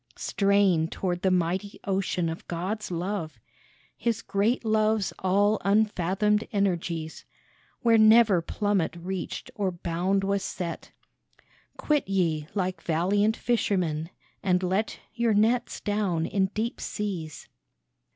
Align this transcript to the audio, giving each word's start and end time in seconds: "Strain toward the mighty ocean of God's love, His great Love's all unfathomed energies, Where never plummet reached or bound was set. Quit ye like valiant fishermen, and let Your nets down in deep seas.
"Strain 0.31 0.87
toward 0.87 1.21
the 1.21 1.29
mighty 1.29 1.79
ocean 1.83 2.27
of 2.27 2.47
God's 2.47 2.89
love, 2.89 3.39
His 3.95 4.23
great 4.23 4.65
Love's 4.65 5.13
all 5.19 5.61
unfathomed 5.63 6.47
energies, 6.51 7.23
Where 7.83 7.99
never 7.99 8.41
plummet 8.41 8.95
reached 8.95 9.51
or 9.53 9.69
bound 9.71 10.23
was 10.23 10.41
set. 10.41 10.91
Quit 11.77 12.09
ye 12.09 12.47
like 12.55 12.81
valiant 12.81 13.37
fishermen, 13.37 14.09
and 14.41 14.63
let 14.63 14.97
Your 15.13 15.35
nets 15.35 15.79
down 15.79 16.25
in 16.25 16.47
deep 16.47 16.81
seas. 16.81 17.47